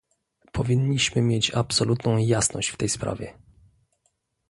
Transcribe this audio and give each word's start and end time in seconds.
Powinniśmy 0.51 1.21
mieć 1.21 1.51
absolutną 1.53 2.17
jasność 2.17 2.69
w 2.69 2.77
tej 2.77 2.89
sprawie! 2.89 3.33